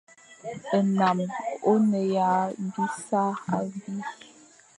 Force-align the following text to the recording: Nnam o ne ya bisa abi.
Nnam 0.83 1.17
o 1.69 1.71
ne 1.89 2.01
ya 2.15 2.29
bisa 2.73 3.23
abi. 3.55 3.79